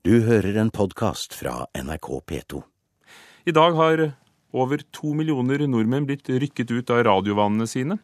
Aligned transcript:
Du 0.00 0.14
hører 0.24 0.56
en 0.56 0.70
podkast 0.72 1.34
fra 1.36 1.66
NRK 1.76 2.06
P2. 2.24 2.62
I 3.44 3.52
dag 3.52 3.74
har 3.76 4.00
over 4.56 4.80
to 4.96 5.10
millioner 5.12 5.60
nordmenn 5.68 6.06
blitt 6.08 6.30
rykket 6.32 6.72
ut 6.72 6.92
av 6.94 7.02
radiovanene 7.04 7.66
sine. 7.68 7.98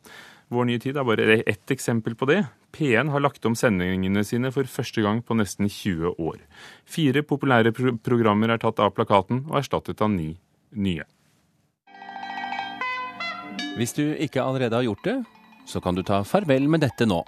Vår 0.53 0.69
nye 0.69 0.83
tid 0.83 1.01
er 1.01 1.07
bare 1.09 1.39
ett 1.39 1.73
eksempel 1.73 2.13
på 2.13 2.29
det. 2.29 2.43
P1 2.77 3.09
har 3.15 3.25
lagt 3.25 3.49
om 3.49 3.57
sendingene 3.57 4.27
sine 4.29 4.53
for 4.53 4.69
første 4.69 5.07
gang 5.07 5.25
på 5.25 5.39
nesten 5.41 5.73
20 5.73 6.21
år. 6.21 6.37
Fire 6.85 7.25
populære 7.25 7.73
pro 7.73 7.97
programmer 7.97 8.53
er 8.53 8.61
tatt 8.61 8.77
av 8.85 8.93
plakaten 8.93 9.47
og 9.49 9.63
erstattet 9.63 10.05
av 10.05 10.13
ni 10.13 10.35
nye. 10.77 11.09
Hvis 13.81 13.97
du 13.97 14.05
ikke 14.13 14.45
allerede 14.45 14.77
har 14.77 14.85
gjort 14.85 15.09
det, 15.09 15.21
så 15.65 15.81
kan 15.81 15.97
du 15.97 16.05
ta 16.05 16.21
farvel 16.29 16.69
med 16.69 16.85
dette 16.85 17.09
nå. 17.09 17.25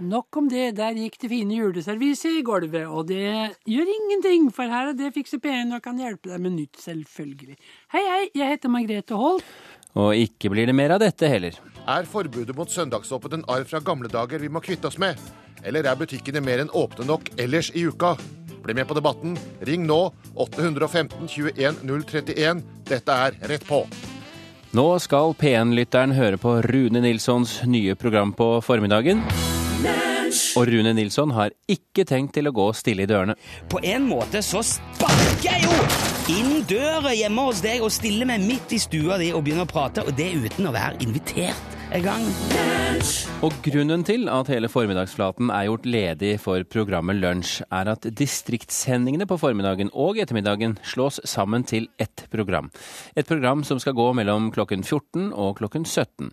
Nok 0.00 0.36
om 0.40 0.46
det, 0.48 0.78
der 0.78 0.96
gikk 0.96 1.18
det 1.20 1.28
fine 1.28 1.58
juleserviset 1.58 2.38
i 2.38 2.44
gulvet, 2.44 2.86
og 2.88 3.10
det 3.10 3.20
gjør 3.68 3.90
ingenting, 3.92 4.46
for 4.54 4.70
her 4.72 4.94
er 4.94 4.96
det 4.96 5.10
fikser 5.12 5.42
P1 5.44 5.74
og 5.76 5.82
kan 5.84 6.00
hjelpe 6.00 6.30
deg 6.30 6.40
med 6.40 6.54
nytt, 6.56 6.80
selvfølgelig. 6.80 7.58
Hei, 7.92 8.00
hei, 8.06 8.22
jeg 8.40 8.54
heter 8.54 8.72
Margrethe 8.72 9.18
Holt. 9.20 9.44
Og 10.00 10.14
ikke 10.16 10.48
blir 10.54 10.70
det 10.70 10.76
mer 10.78 10.94
av 10.96 11.02
dette 11.02 11.28
heller. 11.28 11.58
Er 11.84 12.08
forbudet 12.08 12.56
mot 12.56 12.72
søndagsåpent 12.72 13.36
en 13.36 13.44
arv 13.52 13.68
fra 13.68 13.82
gamle 13.84 14.08
dager 14.08 14.40
vi 14.40 14.48
må 14.48 14.62
kvitte 14.64 14.88
oss 14.88 14.96
med? 15.02 15.20
Eller 15.66 15.84
er 15.84 16.00
butikkene 16.00 16.40
mer 16.40 16.64
enn 16.64 16.72
åpne 16.72 17.04
nok 17.10 17.28
ellers 17.36 17.68
i 17.76 17.84
uka? 17.84 18.14
Bli 18.64 18.76
med 18.76 18.88
på 18.88 18.96
debatten. 18.96 19.36
Ring 19.68 19.84
nå 19.88 20.00
815 20.32 21.28
21 21.28 21.84
031. 21.84 22.64
Dette 22.88 23.20
er 23.28 23.36
Rett 23.52 23.68
på. 23.68 23.82
Nå 24.72 24.88
skal 25.02 25.34
P1-lytteren 25.36 26.14
høre 26.14 26.40
på 26.40 26.60
Rune 26.70 27.04
Nilssons 27.04 27.58
nye 27.66 27.98
program 27.98 28.32
på 28.32 28.52
formiddagen. 28.64 29.26
Og 30.56 30.68
Rune 30.70 30.92
Nilsson 30.94 31.32
har 31.34 31.54
ikke 31.70 32.04
tenkt 32.08 32.36
til 32.36 32.50
å 32.50 32.54
gå 32.54 32.68
stille 32.76 33.06
i 33.06 33.10
dørene. 33.10 33.36
På 33.70 33.82
en 33.82 34.06
måte 34.10 34.42
så 34.46 34.62
sparker 34.66 35.46
jeg 35.46 35.66
jo 35.66 35.74
inn 36.30 36.62
døra 36.68 37.14
hjemme 37.16 37.48
hos 37.48 37.62
deg 37.64 37.82
og 37.82 37.92
stiller 37.94 38.28
meg 38.28 38.44
midt 38.44 38.76
i 38.76 38.80
stua 38.82 39.18
di 39.20 39.32
og 39.34 39.44
begynner 39.46 39.66
å 39.66 39.70
prate, 39.70 40.04
og 40.06 40.14
det 40.18 40.30
uten 40.38 40.70
å 40.70 40.74
være 40.74 41.00
invitert 41.06 41.78
engang. 41.90 42.22
Og 43.42 43.54
grunnen 43.64 44.04
til 44.06 44.28
at 44.30 44.50
hele 44.52 44.70
formiddagsflaten 44.70 45.50
er 45.54 45.66
gjort 45.66 45.86
ledig 45.88 46.32
for 46.42 46.62
programmet 46.70 47.18
Lunsj, 47.18 47.60
er 47.72 47.90
at 47.94 48.06
distriktssendingene 48.20 49.26
på 49.30 49.38
formiddagen 49.40 49.90
og 49.90 50.20
ettermiddagen 50.22 50.76
slås 50.86 51.20
sammen 51.26 51.64
til 51.66 51.88
ett 51.98 52.26
program. 52.30 52.70
Et 53.16 53.26
program 53.26 53.64
som 53.66 53.80
skal 53.82 53.96
gå 53.98 54.10
mellom 54.18 54.50
klokken 54.54 54.84
14 54.84 55.32
og 55.32 55.56
klokken 55.62 55.86
17. 55.88 56.30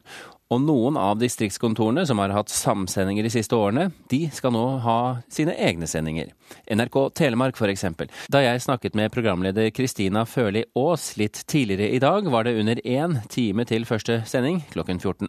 Og 0.47 0.61
noen 0.63 0.95
av 0.95 1.17
distriktskontorene 1.19 2.05
som 2.07 2.21
har 2.23 2.31
hatt 2.31 2.51
samsendinger 2.53 3.25
de 3.25 3.31
siste 3.33 3.55
årene, 3.57 3.89
de 4.07 4.21
skal 4.31 4.53
nå 4.55 4.63
ha 4.85 4.99
sine 5.27 5.51
egne 5.59 5.89
sendinger. 5.91 6.29
NRK 6.71 6.95
Telemark 7.19 7.59
eksempel. 7.67 8.07
Da 8.31 8.39
jeg 8.45 8.63
snakket 8.63 8.95
med 8.95 9.11
programleder 9.11 9.73
Kristina 9.75 10.23
Førli 10.23 10.63
Aas 10.71 11.17
litt 11.19 11.43
tidligere 11.51 11.91
i 11.91 11.99
dag, 11.99 12.31
var 12.31 12.47
det 12.47 12.55
under 12.61 12.79
én 12.85 13.19
time 13.27 13.67
til 13.67 13.83
første 13.83 14.21
sending 14.23 14.63
klokken 14.71 15.03
14. 15.03 15.27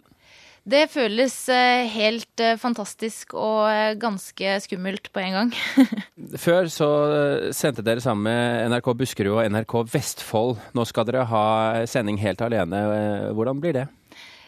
Det 0.69 0.84
føles 0.92 1.34
helt 1.94 2.42
fantastisk 2.60 3.32
og 3.34 3.98
ganske 3.98 4.58
skummelt 4.62 5.10
på 5.10 5.22
en 5.25 5.34
gang. 5.34 5.53
Før 6.47 6.69
så 6.70 6.88
sendte 7.56 7.82
dere 7.82 8.05
sammen 8.05 8.28
med 8.28 8.70
NRK 8.70 8.94
Buskerud 9.00 9.38
og 9.38 9.47
NRK 9.50 9.80
Vestfold. 9.94 10.58
Nå 10.77 10.86
skal 10.86 11.08
dere 11.08 11.27
ha 11.27 11.47
sending 11.88 12.20
helt 12.22 12.44
alene. 12.44 12.84
Hvordan 13.34 13.64
blir 13.64 13.80
det? 13.80 13.88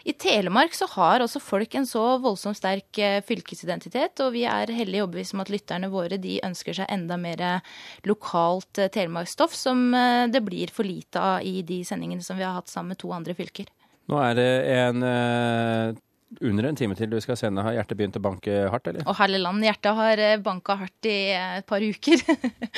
I 0.03 0.13
Telemark 0.17 0.73
så 0.73 0.87
har 0.95 1.21
også 1.21 1.41
folk 1.43 1.75
en 1.77 1.85
så 1.85 2.03
voldsomt 2.23 2.57
sterk 2.57 2.99
fylkesidentitet, 3.27 4.21
og 4.25 4.33
vi 4.33 4.45
er 4.49 4.71
hellig 4.73 5.03
overbevist 5.03 5.35
om 5.35 5.43
at 5.43 5.51
lytterne 5.53 5.91
våre 5.93 6.17
de 6.21 6.39
ønsker 6.45 6.79
seg 6.79 6.89
enda 6.89 7.19
mer 7.21 7.43
lokalt 8.09 8.81
telemarksstoff, 8.93 9.53
som 9.57 9.91
det 10.33 10.41
blir 10.45 10.73
for 10.73 10.87
lite 10.87 11.21
av 11.21 11.45
i 11.45 11.61
de 11.61 11.83
sendingene 11.85 12.25
som 12.25 12.39
vi 12.39 12.47
har 12.47 12.57
hatt 12.57 12.71
sammen 12.71 12.95
med 12.95 13.01
to 13.03 13.13
andre 13.13 13.37
fylker. 13.37 13.69
Nå 14.09 14.17
er 14.25 14.39
det 14.39 14.49
en 14.79 15.05
under 16.39 16.67
en 16.69 16.77
time 16.79 16.95
til 16.95 17.11
du 17.11 17.17
skal 17.23 17.37
sende. 17.39 17.63
Har 17.65 17.75
hjertet 17.75 17.99
begynt 17.99 18.17
å 18.17 18.23
banke 18.23 18.55
hardt, 18.71 18.87
eller? 18.87 19.03
Å 19.03 19.15
herlig 19.19 19.41
land, 19.43 19.65
hjertet 19.65 19.97
har 19.97 20.21
banka 20.45 20.77
hardt 20.79 21.09
i 21.09 21.17
et 21.35 21.67
par 21.67 21.83
uker. 21.83 22.23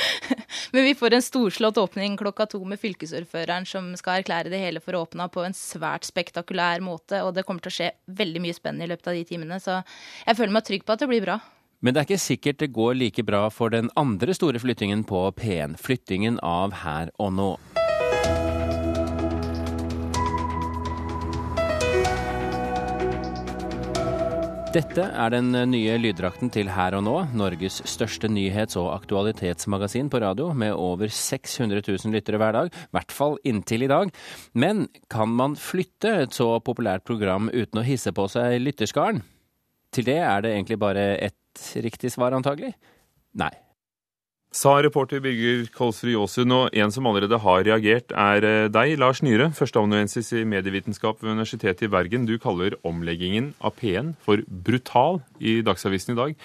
Men 0.74 0.88
vi 0.88 0.96
får 0.98 1.18
en 1.18 1.26
storslått 1.26 1.80
åpning 1.82 2.18
klokka 2.20 2.48
to 2.50 2.64
med 2.66 2.82
fylkesordføreren 2.82 3.68
som 3.70 3.92
skal 4.00 4.22
erklære 4.22 4.54
det 4.54 4.62
hele 4.62 4.82
for 4.84 4.98
åpna 4.98 5.30
på 5.34 5.46
en 5.46 5.58
svært 5.58 6.08
spektakulær 6.10 6.84
måte. 6.86 7.22
Og 7.22 7.34
det 7.38 7.46
kommer 7.48 7.64
til 7.64 7.74
å 7.74 7.78
skje 7.78 7.92
veldig 8.10 8.44
mye 8.44 8.58
spennende 8.58 8.88
i 8.88 8.94
løpet 8.94 9.12
av 9.12 9.20
de 9.20 9.28
timene, 9.30 9.60
så 9.62 9.82
jeg 10.24 10.40
føler 10.40 10.58
meg 10.58 10.68
trygg 10.68 10.88
på 10.88 10.96
at 10.96 11.06
det 11.06 11.12
blir 11.12 11.26
bra. 11.26 11.40
Men 11.84 11.92
det 11.92 12.00
er 12.00 12.08
ikke 12.08 12.24
sikkert 12.24 12.62
det 12.62 12.72
går 12.72 12.94
like 12.96 13.26
bra 13.28 13.50
for 13.52 13.74
den 13.74 13.92
andre 14.00 14.34
store 14.38 14.62
flyttingen 14.64 15.04
på 15.04 15.26
P1. 15.36 15.76
Flyttingen 15.84 16.40
av 16.40 16.80
Her 16.86 17.12
og 17.20 17.34
nå. 17.36 17.50
Dette 24.74 25.04
er 25.06 25.30
den 25.30 25.52
nye 25.70 26.00
lyddrakten 26.02 26.50
til 26.50 26.72
Her 26.74 26.96
og 26.98 27.04
nå, 27.06 27.12
Norges 27.38 27.76
største 27.86 28.26
nyhets- 28.26 28.74
og 28.82 28.88
aktualitetsmagasin 28.96 30.08
på 30.10 30.18
radio, 30.24 30.48
med 30.58 30.74
over 30.74 31.12
600 31.14 31.84
000 31.86 32.10
lyttere 32.16 32.40
hver 32.42 32.56
dag, 32.58 32.72
i 32.74 32.96
hvert 32.98 33.14
fall 33.14 33.38
inntil 33.46 33.86
i 33.86 33.92
dag. 33.92 34.10
Men 34.58 34.88
kan 35.14 35.30
man 35.30 35.54
flytte 35.62 36.16
et 36.24 36.34
så 36.34 36.48
populært 36.66 37.06
program 37.06 37.52
uten 37.54 37.84
å 37.84 37.86
hisse 37.86 38.16
på 38.18 38.26
seg 38.34 38.58
lytterskaren? 38.64 39.22
Til 39.94 40.10
det 40.10 40.18
er 40.26 40.42
det 40.42 40.56
egentlig 40.56 40.80
bare 40.82 41.06
ett 41.22 41.70
riktig 41.86 42.10
svar, 42.16 42.34
antagelig? 42.34 42.74
Nei. 43.38 43.54
Sa 44.54 44.76
reporter 44.86 45.18
Birger 45.18 45.64
Kolsrud 45.74 46.12
Jåsund, 46.14 46.54
og 46.54 46.76
en 46.78 46.92
som 46.94 47.08
allerede 47.10 47.40
har 47.42 47.64
reagert, 47.66 48.14
er 48.14 48.70
deg, 48.70 48.92
Lars 49.02 49.24
Nyhre, 49.26 49.48
førsteamanuensis 49.58 50.30
i 50.38 50.44
medievitenskap 50.46 51.24
ved 51.24 51.34
Universitetet 51.34 51.88
i 51.88 51.90
Bergen. 51.90 52.28
Du 52.30 52.36
kaller 52.38 52.76
omleggingen 52.86 53.56
av 53.66 53.74
P1 53.80 54.14
for 54.22 54.46
brutal 54.46 55.24
i 55.42 55.58
Dagsavisen 55.66 56.14
i 56.14 56.20
dag. 56.20 56.38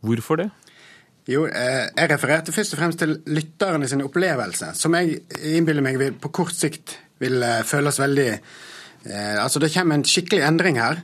Hvorfor 0.00 0.40
det? 0.40 0.48
Jo, 1.28 1.44
jeg 1.44 2.08
refererte 2.10 2.56
først 2.56 2.72
og 2.72 2.80
fremst 2.80 3.04
til 3.04 3.18
lytterne 3.28 3.86
sin 3.86 4.00
opplevelse, 4.02 4.72
som 4.74 4.96
jeg 4.96 5.20
innbiller 5.52 5.84
meg 5.84 6.00
på 6.24 6.32
kort 6.32 6.56
sikt 6.56 6.96
vil 7.22 7.44
føles 7.68 8.00
veldig 8.00 8.28
eh, 8.32 8.54
Altså, 9.04 9.58
det 9.58 9.72
kommer 9.74 9.98
en 9.98 10.04
skikkelig 10.06 10.44
endring 10.46 10.76
her, 10.78 11.00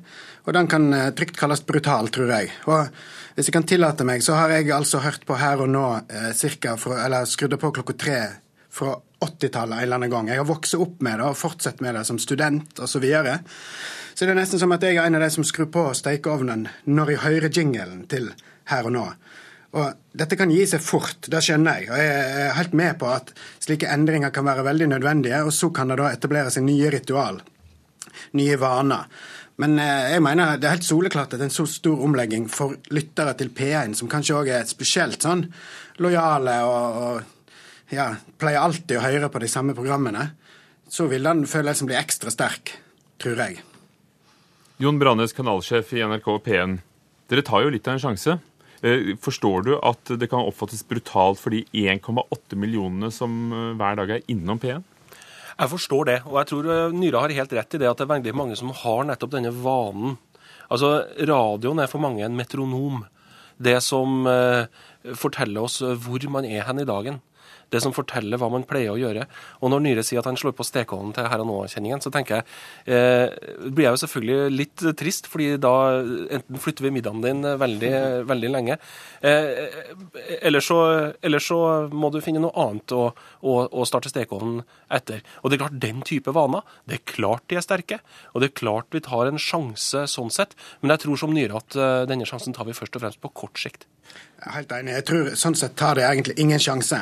og 0.47 0.55
den 0.55 0.69
kan 0.71 0.93
trygt 1.19 1.39
kalles 1.41 1.65
brutal, 1.67 2.11
tror 2.15 2.31
jeg. 2.31 2.53
Og 2.71 2.93
hvis 3.39 3.53
jeg 3.53 3.55
kan 3.55 3.67
tillate 3.71 4.03
meg, 4.03 4.19
så 4.27 4.35
har 4.35 4.51
jeg 4.51 4.73
altså 4.75 4.99
hørt 4.99 5.23
på 5.23 5.37
Her 5.39 5.61
og 5.63 5.69
nå 5.71 5.83
eh, 6.11 6.33
cirka 6.35 6.73
fra, 6.75 7.05
eller 7.05 7.27
skrudd 7.31 7.53
på 7.63 7.69
klokka 7.77 7.95
tre 7.95 8.17
fra 8.75 8.97
80-tallet 9.23 9.77
en 9.77 9.85
eller 9.85 9.99
annen 10.01 10.11
gang. 10.11 10.31
Jeg 10.33 10.41
har 10.41 10.49
vokst 10.49 10.75
opp 10.75 10.97
med 11.07 11.21
det 11.21 11.29
og 11.29 11.39
fortsatt 11.39 11.79
med 11.85 11.95
det 11.95 12.03
som 12.09 12.19
student 12.19 12.81
osv. 12.83 12.97
Så, 12.97 13.03
videre. 13.05 13.37
så 14.11 14.27
det 14.27 14.35
er 14.35 14.41
nesten 14.41 14.59
som 14.59 14.75
at 14.75 14.83
jeg 14.83 14.99
er 14.99 15.07
en 15.07 15.21
av 15.21 15.23
de 15.23 15.29
som 15.31 15.47
skrur 15.47 15.69
på 15.71 15.85
stekeovnen 15.95 16.67
når 16.91 17.13
jeg 17.15 17.23
hører 17.29 17.55
jingelen 17.61 18.01
til 18.11 18.27
Her 18.73 18.91
og 18.91 18.97
nå. 18.97 19.05
Og 19.79 20.19
Dette 20.19 20.35
kan 20.35 20.51
gi 20.51 20.65
seg 20.67 20.83
fort, 20.83 21.31
det 21.31 21.45
skjønner 21.47 21.79
jeg. 21.79 21.93
Og 21.93 22.03
jeg 22.03 22.43
er 22.43 22.57
helt 22.59 22.75
med 22.75 22.99
på 22.99 23.13
at 23.13 23.31
slike 23.63 23.87
endringer 23.95 24.35
kan 24.35 24.51
være 24.51 24.67
veldig 24.67 24.91
nødvendige, 24.97 25.45
og 25.47 25.55
så 25.55 25.71
kan 25.71 25.95
det 25.95 26.01
da 26.03 26.11
etableres 26.11 26.59
en 26.59 26.67
nye 26.67 26.91
ritual. 26.91 27.39
Nye 28.39 28.57
vaner. 28.61 29.09
Men 29.59 29.75
jeg 29.83 30.23
mener 30.23 30.59
det 30.59 30.69
er 30.69 30.77
helt 30.77 30.87
soleklart 30.87 31.35
at 31.35 31.43
en 31.43 31.51
så 31.51 31.65
stor 31.67 32.05
omlegging 32.07 32.45
for 32.51 32.77
lyttere 32.95 33.35
til 33.41 33.51
P1, 33.51 33.97
som 33.99 34.11
kanskje 34.11 34.37
òg 34.39 34.53
er 34.55 34.69
spesielt 34.71 35.25
sånn 35.25 35.49
lojale 35.99 36.61
og, 36.63 37.01
og 37.03 37.95
ja, 37.95 38.13
pleier 38.39 38.63
alltid 38.63 38.99
å 38.99 39.03
høre 39.03 39.31
på 39.33 39.43
de 39.43 39.49
samme 39.51 39.75
programmene, 39.75 40.29
så 40.89 41.09
vil 41.11 41.27
den 41.27 41.43
følelsen 41.49 41.89
bli 41.89 41.97
ekstra 41.99 42.31
sterk, 42.33 42.77
tror 43.21 43.41
jeg. 43.43 43.59
Jon 44.79 45.01
Brannes, 45.01 45.35
kanalsjef 45.35 45.91
i 45.97 46.05
NRK 46.07 46.29
P1. 46.45 46.79
Dere 47.29 47.45
tar 47.45 47.65
jo 47.65 47.73
litt 47.75 47.89
av 47.89 47.97
en 47.97 48.05
sjanse. 48.05 48.39
Forstår 49.25 49.65
du 49.67 49.73
at 49.75 50.13
det 50.21 50.29
kan 50.31 50.47
oppfattes 50.47 50.85
brutalt 50.87 51.41
for 51.43 51.51
de 51.51 51.65
1,8 51.75 52.55
millionene 52.55 53.11
som 53.11 53.51
hver 53.75 53.99
dag 53.99 54.15
er 54.15 54.31
innom 54.31 54.61
P1? 54.63 54.87
Jeg 55.59 55.71
forstår 55.73 56.07
det, 56.07 56.19
og 56.29 56.37
jeg 56.39 56.49
tror 56.53 56.93
Nyra 56.95 57.25
har 57.25 57.35
helt 57.35 57.53
rett 57.59 57.75
i 57.75 57.81
det 57.83 57.89
at 57.91 57.99
det 57.99 58.07
er 58.07 58.13
veldig 58.13 58.35
mange 58.39 58.59
som 58.59 58.71
har 58.71 59.07
nettopp 59.09 59.33
denne 59.35 59.51
vanen. 59.51 60.15
Altså, 60.71 61.03
Radioen 61.19 61.81
er 61.83 61.91
for 61.91 62.03
mange 62.03 62.23
en 62.23 62.37
metronom. 62.39 63.01
Det 63.59 63.81
som 63.83 64.29
eh, 64.31 64.69
forteller 65.19 65.67
oss 65.67 65.81
hvor 65.83 66.29
man 66.31 66.47
er 66.47 66.63
hen 66.69 66.85
i 66.85 66.87
dagen. 66.87 67.19
Det 67.73 67.83
som 67.85 67.95
forteller 67.95 68.41
hva 68.41 68.51
man 68.53 68.67
pleier 68.69 68.95
å 68.95 68.99
gjøre. 69.01 69.27
Og 69.63 69.73
når 69.73 69.85
Nyre 69.85 70.05
sier 70.07 70.23
at 70.23 70.29
han 70.29 70.39
slår 70.39 70.55
på 70.57 70.67
stekeovnen 70.67 71.15
til 71.17 71.29
Her 71.29 71.43
og 71.45 71.49
Nå-kjenningen, 71.51 72.03
så 72.05 72.13
tenker 72.15 72.39
jeg 72.39 72.95
eh, 72.95 73.69
blir 73.69 73.89
jeg 73.89 73.97
jo 73.97 74.03
selvfølgelig 74.05 74.57
litt 74.57 74.85
trist, 74.99 75.29
fordi 75.31 75.51
da 75.61 75.75
enten 76.39 76.63
flytter 76.63 76.87
vi 76.87 76.95
middagen 76.97 77.25
din 77.25 77.45
veldig, 77.61 77.93
veldig 78.29 78.53
lenge, 78.53 78.79
eh, 79.21 79.81
eller, 80.41 80.65
så, 80.65 80.79
eller, 81.23 81.45
så, 81.45 81.61
må 81.93 82.11
du 82.15 82.21
finne 82.25 82.43
noe 82.43 82.55
annet 82.59 82.95
å, 82.97 83.11
å, 83.43 83.59
å 83.69 83.87
starte 83.89 84.13
stekeovnen 84.13 84.63
etter. 84.95 85.23
Og 85.43 85.51
det 85.51 85.59
er 85.59 85.65
klart, 85.65 85.81
den 85.83 86.03
type 86.07 86.33
vaner, 86.35 86.65
det 86.89 87.01
er 87.01 87.07
klart 87.13 87.47
de 87.51 87.59
er 87.59 87.65
sterke, 87.65 88.01
og 88.33 88.43
det 88.43 88.51
er 88.51 88.59
klart 88.63 88.93
vi 88.95 89.05
tar 89.05 89.29
en 89.29 89.41
sjanse 89.43 90.07
sånn 90.11 90.33
sett, 90.35 90.57
men 90.81 90.95
jeg 90.95 91.05
tror 91.05 91.21
som 91.21 91.35
Nyre 91.37 91.61
at 91.61 91.77
eh, 91.77 92.03
denne 92.09 92.27
sjansen 92.29 92.57
tar 92.57 92.69
vi 92.69 92.77
først 92.77 92.97
og 92.97 93.05
fremst 93.05 93.23
på 93.23 93.33
kort 93.45 93.61
sikt. 93.61 93.89
Jeg 94.39 94.47
er 94.47 94.55
helt 94.55 94.73
enig. 94.73 94.93
Jeg 94.95 95.05
tror 95.09 95.29
sånn 95.37 95.57
sett 95.59 95.75
tar 95.79 95.99
det 95.99 96.05
egentlig 96.07 96.37
ingen 96.39 96.61
sjanse. 96.63 97.01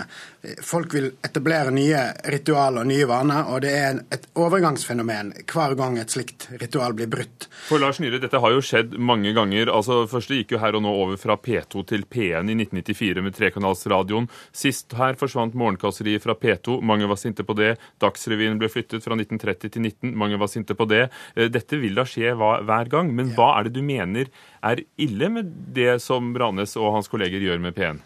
Folk 0.63 0.95
vil 0.95 1.11
etablere 1.25 1.73
nye 1.75 2.01
ritualer 2.33 2.85
og 2.85 2.89
nye 2.89 3.07
vaner, 3.09 3.49
og 3.53 3.61
det 3.65 3.73
er 3.77 3.99
et 4.15 4.25
overgangsfenomen 4.41 5.33
hver 5.53 5.75
gang 5.77 5.99
et 6.01 6.13
slikt 6.13 6.47
ritual 6.61 6.95
blir 6.97 7.11
brutt. 7.13 7.49
For 7.69 7.83
Lars 7.83 8.01
Nyhre, 8.01 8.21
dette 8.23 8.41
har 8.41 8.55
jo 8.55 8.63
skjedd 8.65 8.97
mange 8.97 9.35
ganger. 9.37 9.69
Altså, 9.73 10.05
først 10.11 10.33
gikk 10.33 10.55
jo 10.55 10.61
her 10.63 10.79
og 10.79 10.85
nå 10.87 10.93
over 10.93 11.21
fra 11.21 11.37
P2 11.37 11.85
til 11.91 12.07
P1 12.09 12.49
i 12.53 12.57
1994 12.57 13.25
med 13.27 13.37
trekanalsradioen. 13.37 14.31
Sist 14.57 14.97
her 14.97 15.19
forsvant 15.21 15.57
Morgenkasseriet 15.59 16.25
fra 16.25 16.37
P2. 16.39 16.81
Mange 16.81 17.11
var 17.11 17.21
sinte 17.21 17.45
på 17.47 17.57
det. 17.59 17.75
Dagsrevyen 18.03 18.59
ble 18.61 18.73
flyttet 18.73 19.05
fra 19.05 19.19
1930 19.19 19.77
til 19.77 19.85
19. 19.85 20.17
Mange 20.17 20.41
var 20.41 20.53
sinte 20.53 20.77
på 20.79 20.89
det. 20.89 21.07
Eh, 21.35 21.51
dette 21.53 21.81
vil 21.83 21.97
da 21.99 22.07
skje 22.09 22.33
hver 22.37 22.93
gang. 22.93 23.13
Men 23.17 23.37
hva 23.37 23.55
er 23.59 23.69
det 23.69 23.77
du 23.77 23.85
mener 23.85 24.33
er 24.67 24.87
ille 24.97 25.33
med 25.33 25.53
det 25.77 25.99
som 26.05 26.33
Branes 26.37 26.79
og 26.81 26.95
hans 26.97 27.13
kolleger 27.13 27.45
gjør 27.45 27.61
med 27.63 27.77
P1? 27.77 28.05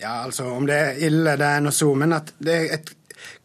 Ja, 0.00 0.24
altså 0.24 0.48
om 0.50 0.66
det 0.66 0.78
er 0.78 1.02
ille, 1.06 1.36
det 1.38 1.46
er 1.46 1.62
noe 1.62 1.74
så, 1.74 1.90
men 1.94 2.16
at 2.16 2.32
det 2.42 2.54
er 2.54 2.72
et 2.78 2.94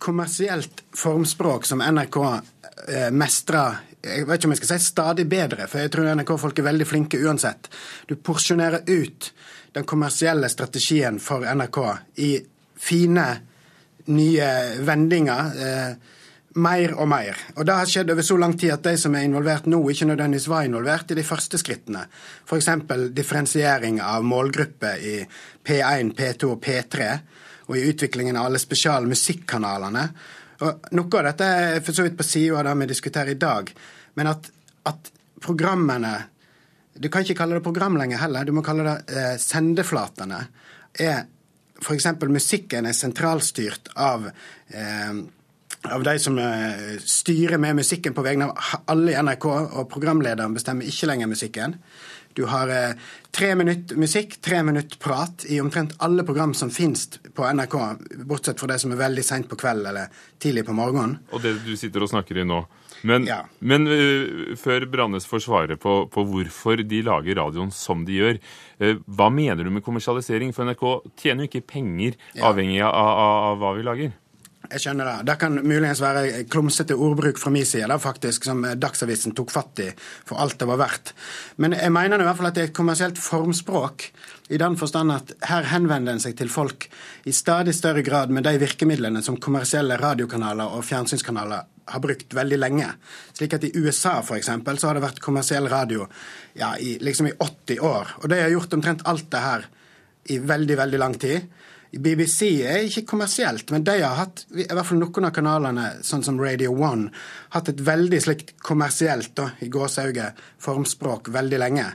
kommersielt 0.02 0.82
formspråk 0.98 1.68
som 1.70 1.84
NRK 1.84 2.18
eh, 2.26 3.12
mestrer 3.16 3.86
jeg 4.00 4.28
vet 4.28 4.40
ikke 4.40 4.48
om 4.48 4.54
jeg 4.54 4.60
skal 4.62 4.70
si 4.80 4.86
stadig 4.88 5.26
bedre, 5.28 5.66
for 5.68 5.84
jeg 5.84 5.92
tror 5.92 6.08
NRK-folk 6.14 6.60
er 6.62 6.68
veldig 6.70 6.86
flinke 6.88 7.20
uansett. 7.20 7.68
Du 8.08 8.16
porsjonerer 8.16 8.88
ut 8.88 9.28
den 9.76 9.88
kommersielle 9.88 10.48
strategien 10.50 11.20
for 11.20 11.44
NRK 11.44 11.80
i 12.24 12.30
fine, 12.80 13.26
nye 14.08 14.48
vendinger. 14.88 15.52
Eh, 15.66 16.16
mer 16.56 16.96
og 16.98 17.08
mer. 17.10 17.38
Og 17.58 17.66
det 17.68 17.76
har 17.78 17.90
skjedd 17.90 18.10
over 18.14 18.26
så 18.26 18.38
lang 18.42 18.56
tid 18.58 18.74
at 18.74 18.88
de 18.88 18.96
som 18.98 19.14
er 19.16 19.28
involvert 19.28 19.68
nå, 19.70 19.80
ikke 19.92 20.08
nødvendigvis 20.10 20.50
var 20.50 20.66
involvert 20.66 21.12
i 21.14 21.18
de 21.20 21.26
første 21.26 21.60
skrittene. 21.62 22.06
F.eks. 22.48 22.70
differensiering 23.14 24.02
av 24.02 24.26
målgrupper 24.26 25.06
i 25.06 25.16
P1, 25.66 26.16
P2 26.18 26.50
og 26.56 26.60
P3, 26.66 27.12
og 27.70 27.78
i 27.78 27.86
utviklingen 27.92 28.40
av 28.40 28.50
alle 28.50 28.62
spesiale 28.62 29.10
musikkanalene. 29.10 30.08
Og 30.66 30.92
Noe 30.98 31.22
av 31.22 31.30
dette 31.30 31.46
er 31.46 31.86
for 31.86 31.96
så 31.96 32.08
vidt 32.08 32.18
på 32.20 32.26
sida 32.26 32.60
av 32.60 32.68
det 32.68 32.76
vi 32.82 32.90
diskuterer 32.90 33.36
i 33.36 33.40
dag, 33.40 33.70
men 34.18 34.34
at, 34.34 34.52
at, 34.90 35.16
programmene 35.40 36.18
Du 37.00 37.08
kan 37.08 37.24
ikke 37.24 37.38
kalle 37.38 37.56
det 37.56 37.64
program 37.64 37.96
lenger 37.96 38.20
heller, 38.20 38.44
du 38.44 38.52
må 38.52 38.60
kalle 38.60 38.84
det 38.84 39.16
eh, 39.16 39.36
sendeflatene. 39.40 40.40
Er 41.00 41.22
F.eks. 41.80 42.08
musikken 42.28 42.90
er 42.90 42.98
sentralstyrt 42.98 43.88
av 43.96 44.26
eh, 44.28 45.22
av 45.88 46.04
de 46.04 46.20
som 46.20 46.38
eh, 46.38 46.98
styrer 47.00 47.58
med 47.58 47.76
musikken 47.80 48.14
på 48.14 48.24
vegne 48.26 48.50
av 48.50 48.80
alle 48.92 49.14
i 49.14 49.20
NRK, 49.24 49.46
og 49.50 49.92
programlederen 49.92 50.56
bestemmer 50.56 50.88
ikke 50.88 51.08
lenger 51.12 51.32
musikken. 51.32 51.78
Du 52.38 52.46
har 52.46 52.70
eh, 52.70 52.98
tre 53.36 53.54
minutter 53.56 53.98
musikk, 54.00 54.38
tre 54.42 54.62
minutter 54.64 55.00
prat 55.02 55.46
i 55.50 55.62
omtrent 55.62 55.96
alle 56.04 56.24
program 56.28 56.54
som 56.54 56.70
finnes 56.72 57.08
på 57.36 57.48
NRK, 57.48 57.78
bortsett 58.30 58.60
fra 58.60 58.70
det 58.74 58.80
som 58.84 58.94
er 58.94 59.02
veldig 59.02 59.26
seint 59.26 59.50
på 59.50 59.58
kveld 59.60 59.88
eller 59.90 60.12
tidlig 60.40 60.66
på 60.68 60.76
morgenen. 60.78 61.18
Og 61.34 61.44
det 61.44 61.58
du 61.66 61.74
sitter 61.80 62.06
og 62.06 62.12
snakker 62.12 62.40
i 62.40 62.48
nå. 62.48 62.62
Men, 63.08 63.24
ja. 63.24 63.46
men 63.64 63.88
uh, 63.88 64.56
før 64.60 64.84
Brannes 64.92 65.24
får 65.28 65.46
svare 65.46 65.78
på, 65.80 66.02
på, 66.12 66.24
hvorfor 66.28 66.82
de 66.84 67.00
lager 67.08 67.38
radioen 67.40 67.72
som 67.72 68.04
de 68.04 68.18
gjør, 68.18 68.40
uh, 68.84 68.98
hva 69.08 69.30
mener 69.32 69.64
du 69.64 69.72
med 69.72 69.86
kommersialisering? 69.86 70.52
For 70.56 70.68
NRK 70.68 70.84
tjener 71.22 71.48
jo 71.48 71.52
ikke 71.52 71.70
penger 71.78 72.20
avhengig 72.44 72.82
av, 72.84 72.92
av, 72.92 73.38
av 73.54 73.62
hva 73.64 73.72
vi 73.78 73.88
lager. 73.88 74.18
Jeg 74.70 74.84
skjønner 74.84 75.08
det. 75.08 75.16
Det 75.26 75.36
kan 75.42 75.56
muligens 75.64 76.02
være 76.04 76.44
klumsete 76.52 76.94
ordbruk 76.94 77.40
fra 77.42 77.50
min 77.54 77.66
side, 77.66 77.96
faktisk, 78.02 78.46
som 78.46 78.62
Dagsavisen 78.78 79.34
tok 79.38 79.50
fatt 79.54 79.82
i 79.82 79.88
for 79.98 80.38
alt 80.42 80.60
det 80.62 80.68
var 80.70 80.78
verdt. 80.82 81.14
Men 81.58 81.74
jeg 81.74 81.94
mener 81.96 82.22
i 82.22 82.28
hvert 82.28 82.38
fall 82.38 82.52
at 82.52 82.58
det 82.58 82.64
er 82.64 82.70
et 82.70 82.78
kommersielt 82.78 83.18
formspråk, 83.22 84.06
i 84.50 84.58
den 84.62 84.78
forstand 84.78 85.14
at 85.14 85.34
her 85.46 85.68
henvender 85.70 86.16
en 86.16 86.22
seg 86.22 86.38
til 86.38 86.50
folk 86.50 86.88
i 87.30 87.34
stadig 87.34 87.76
større 87.78 88.02
grad 88.06 88.32
med 88.34 88.46
de 88.46 88.56
virkemidlene 88.62 89.22
som 89.26 89.38
kommersielle 89.42 89.98
radiokanaler 90.02 90.78
og 90.78 90.86
fjernsynskanaler 90.88 91.68
har 91.90 92.02
brukt 92.04 92.34
veldig 92.34 92.58
lenge. 92.60 92.88
Slik 93.34 93.56
at 93.58 93.66
i 93.66 93.74
USA 93.78 94.20
for 94.26 94.38
eksempel, 94.38 94.78
så 94.78 94.90
har 94.90 94.98
det 94.98 95.06
vært 95.06 95.22
kommersiell 95.24 95.70
radio 95.70 96.06
ja, 96.58 96.76
i, 96.78 96.98
liksom 97.02 97.30
i 97.30 97.36
80 97.38 97.82
år. 97.86 98.16
Og 98.22 98.30
de 98.30 98.42
har 98.42 98.54
gjort 98.54 98.74
omtrent 98.78 99.06
alt 99.10 99.30
det 99.34 99.44
her 99.44 99.70
i 100.30 100.38
veldig, 100.42 100.78
veldig 100.78 101.02
lang 101.02 101.18
tid. 101.22 101.50
BBC 101.92 102.52
er 102.70 102.84
ikke 102.86 103.06
kommersielt, 103.16 103.72
men 103.74 103.86
de 103.88 103.96
har 104.04 104.18
hatt, 104.20 104.44
i 104.54 104.68
hvert 104.68 104.86
fall 104.86 105.00
noen 105.02 105.30
av 105.30 105.34
kanalene, 105.34 105.88
sånn 106.06 106.26
som 106.26 106.38
Radio 106.42 106.76
One, 106.76 107.10
hatt 107.56 107.72
et 107.72 107.82
veldig 107.82 108.20
slikt 108.22 108.54
kommersielt, 108.62 109.34
da, 109.40 109.50
i 109.66 109.72
gåsehauget, 109.74 110.38
formspråk 110.62 111.32
veldig 111.34 111.62
lenge. 111.64 111.88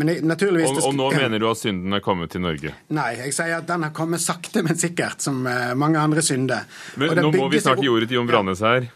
Men 0.00 0.08
jeg, 0.08 0.22
naturligvis... 0.24 0.70
Og, 0.72 0.86
og 0.88 0.96
nå 0.96 1.10
mener 1.16 1.40
du 1.40 1.46
at 1.50 1.60
synden 1.60 1.96
er 1.96 2.02
kommet 2.04 2.32
til 2.32 2.44
Norge? 2.44 2.72
Nei, 2.96 3.10
jeg 3.20 3.36
sier 3.36 3.58
at 3.58 3.68
den 3.68 3.84
har 3.86 3.92
kommet 3.96 4.24
sakte, 4.24 4.64
men 4.64 4.80
sikkert, 4.80 5.20
som 5.24 5.44
eh, 5.48 5.72
mange 5.78 6.00
andre 6.00 6.24
synder. 6.24 6.68
Men 7.00 7.20
nå 7.20 7.32
må 7.36 7.48
vi 7.52 7.60
snart 7.60 7.82
gi 7.84 7.92
ordet 7.92 8.08
til 8.10 8.20
Jon 8.20 8.28
Brannes 8.28 8.64
her. 8.64 8.88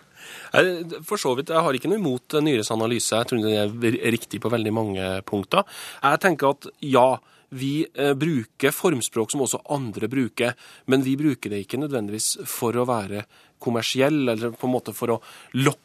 For 1.05 1.21
så 1.21 1.35
vidt, 1.37 1.51
Jeg 1.53 1.61
har 1.61 1.77
ikke 1.77 1.91
noe 1.91 2.01
imot 2.01 2.37
Nyres 2.41 2.71
analyse. 2.73 3.13
Jeg 3.13 3.29
tror 3.29 3.43
det 3.45 3.91
er 3.93 4.15
riktig 4.15 4.41
på 4.41 4.53
veldig 4.53 4.73
mange 4.73 5.09
punkter. 5.29 5.67
Jeg 6.01 6.23
tenker 6.23 6.55
at 6.55 6.69
ja, 6.81 7.09
vi 7.55 7.87
eh, 7.95 8.15
bruker 8.19 8.75
formspråk 8.75 9.33
som 9.33 9.45
også 9.45 9.63
andre 9.75 10.09
bruker, 10.11 10.55
men 10.91 11.05
vi 11.07 11.17
bruker 11.19 11.53
det 11.53 11.65
ikke 11.65 11.81
nødvendigvis 11.81 12.37
for 12.49 12.77
å 12.77 12.87
være 12.89 13.27
kommersiell, 13.63 14.25
eller 14.29 14.57
på 14.57 14.69
en 14.69 14.75
måte 14.75 14.95
for 14.97 15.17
å 15.17 15.21
lokke 15.59 15.83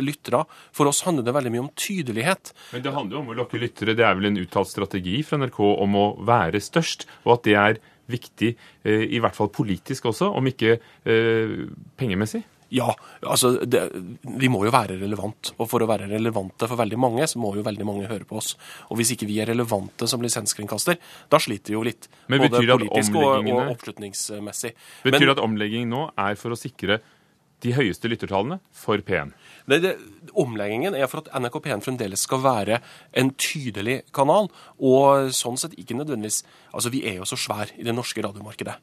lyttere. 0.00 0.44
For 0.72 0.88
oss 0.88 1.02
handler 1.06 1.26
det 1.26 1.34
veldig 1.36 1.52
mye 1.52 1.64
om 1.66 1.72
tydelighet. 1.76 2.54
Men 2.72 2.84
det 2.84 2.94
handler 2.94 3.18
jo 3.18 3.22
om 3.22 3.32
å 3.34 3.38
lokke 3.42 3.60
lyttere. 3.60 3.96
Det 3.96 4.06
er 4.06 4.16
vel 4.16 4.30
en 4.30 4.40
uttalt 4.40 4.70
strategi 4.70 5.18
fra 5.26 5.40
NRK 5.42 5.60
om 5.60 5.98
å 5.98 6.06
være 6.24 6.62
størst, 6.62 7.06
og 7.26 7.36
at 7.36 7.48
det 7.48 7.58
er 7.60 7.82
viktig, 8.12 8.54
eh, 8.84 9.04
i 9.14 9.20
hvert 9.22 9.36
fall 9.36 9.52
politisk 9.54 10.10
også, 10.10 10.32
om 10.36 10.48
ikke 10.50 10.76
eh, 10.78 11.54
pengemessig? 12.00 12.42
Ja, 12.72 12.88
altså 13.20 13.52
det, 13.68 13.82
vi 14.24 14.48
må 14.52 14.62
jo 14.64 14.72
være 14.72 14.96
relevant. 15.00 15.52
Og 15.58 15.68
for 15.68 15.84
å 15.84 15.88
være 15.90 16.08
relevante 16.10 16.68
for 16.70 16.80
veldig 16.80 16.98
mange, 17.00 17.26
så 17.28 17.40
må 17.42 17.52
jo 17.58 17.64
veldig 17.66 17.86
mange 17.88 18.08
høre 18.08 18.24
på 18.28 18.38
oss. 18.40 18.54
Og 18.88 18.96
hvis 19.00 19.12
ikke 19.14 19.28
vi 19.28 19.40
er 19.42 19.50
relevante 19.52 20.08
som 20.08 20.24
lisenskringkaster, 20.24 20.96
da 21.28 21.40
sliter 21.42 21.74
vi 21.74 21.76
jo 21.76 21.82
litt. 21.86 22.08
Men 22.32 22.46
både 22.46 22.62
politisk 22.64 23.18
og, 23.20 23.50
og 23.52 23.74
oppslutningsmessig. 23.74 24.72
Betyr 25.04 25.26
Men, 25.26 25.34
at 25.34 25.42
omlegging 25.44 25.90
nå 25.92 26.06
er 26.16 26.38
for 26.40 26.56
å 26.56 26.58
sikre 26.58 27.02
de 27.62 27.74
høyeste 27.76 28.10
lyttertallene 28.10 28.58
for 28.74 29.02
P1? 29.06 29.34
Det, 29.70 29.78
det, 29.84 29.92
omleggingen 30.38 30.96
er 30.98 31.06
for 31.10 31.22
at 31.22 31.30
NRK 31.38 31.60
P1 31.62 31.84
fremdeles 31.84 32.24
skal 32.26 32.42
være 32.42 32.80
en 33.18 33.30
tydelig 33.38 34.00
kanal. 34.16 34.50
Og 34.82 35.30
sånn 35.36 35.60
sett 35.60 35.76
ikke 35.78 35.98
nødvendigvis 35.98 36.42
Altså, 36.72 36.88
vi 36.88 37.04
er 37.04 37.20
jo 37.20 37.28
så 37.28 37.36
svær 37.36 37.68
i 37.76 37.84
det 37.84 37.92
norske 37.92 38.22
radiomarkedet. 38.24 38.78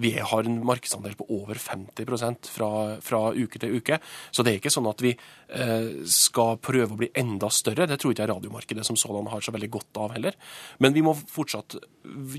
Vi 0.00 0.12
har 0.18 0.46
en 0.48 0.60
markedsandel 0.66 1.14
på 1.18 1.26
over 1.36 1.60
50% 1.60 2.50
fra, 2.54 2.70
fra 3.04 3.20
uke 3.36 3.60
til 3.60 3.76
uke. 3.76 4.00
Så 4.30 4.44
det 4.44 4.54
er 4.54 4.60
ikke 4.60 4.72
sånn 4.72 4.88
at 4.90 5.02
vi 5.04 5.12
eh, 5.12 5.90
skal 6.08 6.56
prøve 6.62 6.96
å 6.96 7.00
bli 7.00 7.10
enda 7.20 7.50
større. 7.52 7.88
Det 7.90 8.00
tror 8.00 8.14
ikke 8.14 8.24
jeg 8.24 8.32
radiomarkedet 8.32 8.86
som 8.86 8.98
sådan 9.00 9.28
har 9.32 9.44
så 9.44 9.54
veldig 9.54 9.70
godt 9.76 10.00
av 10.00 10.14
heller. 10.16 10.38
Men 10.80 10.96
vi 10.96 11.04
må 11.04 11.14
fortsatt 11.18 11.76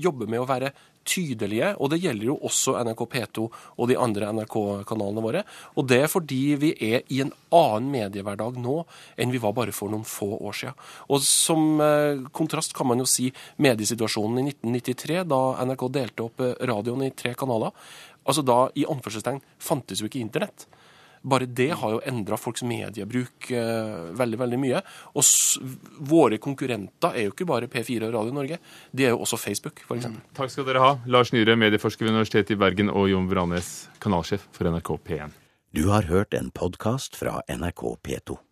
jobbe 0.02 0.26
med 0.30 0.42
å 0.42 0.48
være 0.48 0.72
tydelige, 1.08 1.72
og 1.78 1.90
det 1.92 2.00
gjelder 2.02 2.28
jo 2.28 2.36
også 2.46 2.74
NRK 2.84 3.02
P2 3.14 3.46
og 3.48 3.88
de 3.90 3.98
andre 4.00 4.30
NRK-kanalene 4.36 5.24
våre. 5.24 5.42
Og 5.76 5.88
det 5.90 6.02
er 6.04 6.12
fordi 6.12 6.40
vi 6.60 6.72
er 6.78 7.06
i 7.12 7.22
en 7.24 7.32
annen 7.54 7.90
mediehverdag 7.92 8.60
nå 8.62 8.78
enn 9.20 9.34
vi 9.34 9.40
var 9.42 9.56
bare 9.56 9.74
for 9.76 9.92
noen 9.92 10.06
få 10.08 10.30
år 10.38 10.58
siden. 10.58 10.78
Og 11.10 11.24
som 11.26 11.82
eh, 11.82 12.22
kontrast 12.34 12.76
kan 12.76 12.88
man 12.90 13.02
jo 13.02 13.08
si 13.08 13.30
mediesituasjonen 13.62 14.42
i 14.42 14.46
1993, 14.52 15.22
da 15.32 15.42
NRK 15.66 15.88
delte 15.94 16.26
opp 16.28 16.44
eh, 16.44 16.54
radioen 16.70 17.06
i 17.08 17.12
tre 17.16 17.34
kanaler. 17.38 17.74
Altså 18.22 18.44
da, 18.46 18.64
i 18.78 18.86
anførselstegn, 18.86 19.42
fantes 19.58 20.02
jo 20.02 20.10
ikke 20.10 20.22
internett. 20.22 20.68
Bare 21.22 21.46
det 21.46 21.70
har 21.78 21.94
jo 21.94 22.00
endra 22.08 22.38
folks 22.40 22.64
mediebruk 22.66 23.50
eh, 23.54 24.10
veldig 24.18 24.40
veldig 24.42 24.60
mye. 24.62 24.82
Og 25.18 25.26
våre 26.12 26.40
konkurrenter 26.42 27.18
er 27.18 27.28
jo 27.28 27.34
ikke 27.34 27.48
bare 27.48 27.70
P4 27.70 28.08
og 28.08 28.16
Radio 28.16 28.36
Norge, 28.36 28.58
de 28.90 29.06
er 29.06 29.14
jo 29.14 29.22
også 29.22 29.38
Facebook, 29.40 29.84
f.eks. 29.86 30.10
Mm. 30.10 30.20
Takk 30.36 30.54
skal 30.54 30.68
dere 30.68 30.82
ha, 30.82 30.94
Lars 31.06 31.32
Nyhre, 31.34 31.56
medieforsker 31.58 32.08
ved 32.08 32.16
Universitetet 32.16 32.56
i 32.56 32.60
Bergen, 32.60 32.90
og 32.90 33.10
Jon 33.12 33.30
Vranes, 33.30 33.72
kanalsjef 34.02 34.48
for 34.56 34.70
NRK 34.72 34.96
P1. 35.06 35.38
Du 35.72 35.86
har 35.88 36.10
hørt 36.10 36.34
en 36.36 36.50
podkast 36.52 37.16
fra 37.16 37.38
NRK 37.48 37.86
P2. 38.04 38.42